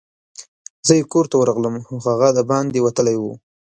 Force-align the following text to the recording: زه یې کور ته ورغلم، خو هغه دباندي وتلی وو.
زه 0.85 0.91
یې 0.97 1.03
کور 1.11 1.25
ته 1.31 1.35
ورغلم، 1.37 1.75
خو 1.87 1.95
هغه 2.07 2.27
دباندي 2.37 2.79
وتلی 2.81 3.15
وو. 3.19 3.33